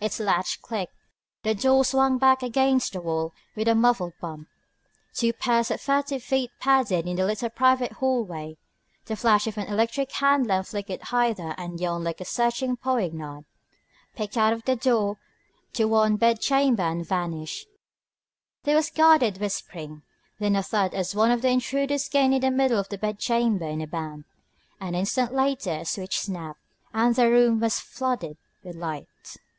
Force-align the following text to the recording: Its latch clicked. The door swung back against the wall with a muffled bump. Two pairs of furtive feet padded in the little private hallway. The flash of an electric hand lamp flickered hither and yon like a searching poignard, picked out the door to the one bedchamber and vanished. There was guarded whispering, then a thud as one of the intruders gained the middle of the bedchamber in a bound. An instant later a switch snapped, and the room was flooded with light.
Its 0.00 0.18
latch 0.18 0.62
clicked. 0.62 0.94
The 1.42 1.54
door 1.54 1.84
swung 1.84 2.16
back 2.16 2.42
against 2.42 2.94
the 2.94 3.02
wall 3.02 3.34
with 3.54 3.68
a 3.68 3.74
muffled 3.74 4.14
bump. 4.18 4.48
Two 5.12 5.34
pairs 5.34 5.70
of 5.70 5.78
furtive 5.78 6.22
feet 6.22 6.50
padded 6.58 7.06
in 7.06 7.16
the 7.16 7.26
little 7.26 7.50
private 7.50 7.92
hallway. 7.92 8.56
The 9.04 9.14
flash 9.14 9.46
of 9.46 9.58
an 9.58 9.66
electric 9.66 10.10
hand 10.12 10.46
lamp 10.46 10.68
flickered 10.68 11.08
hither 11.08 11.54
and 11.58 11.78
yon 11.78 12.02
like 12.02 12.22
a 12.22 12.24
searching 12.24 12.78
poignard, 12.78 13.44
picked 14.16 14.38
out 14.38 14.64
the 14.64 14.74
door 14.74 15.18
to 15.74 15.82
the 15.82 15.88
one 15.88 16.16
bedchamber 16.16 16.84
and 16.84 17.06
vanished. 17.06 17.68
There 18.62 18.76
was 18.76 18.88
guarded 18.88 19.36
whispering, 19.36 20.00
then 20.38 20.56
a 20.56 20.62
thud 20.62 20.94
as 20.94 21.14
one 21.14 21.30
of 21.30 21.42
the 21.42 21.48
intruders 21.50 22.08
gained 22.08 22.42
the 22.42 22.50
middle 22.50 22.78
of 22.78 22.88
the 22.88 22.96
bedchamber 22.96 23.66
in 23.68 23.82
a 23.82 23.86
bound. 23.86 24.24
An 24.80 24.94
instant 24.94 25.34
later 25.34 25.72
a 25.72 25.84
switch 25.84 26.20
snapped, 26.20 26.60
and 26.94 27.14
the 27.14 27.28
room 27.30 27.60
was 27.60 27.80
flooded 27.80 28.38
with 28.62 28.76
light. 28.76 29.08